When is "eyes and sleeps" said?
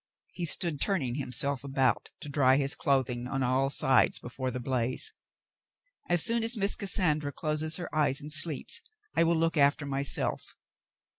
7.95-8.81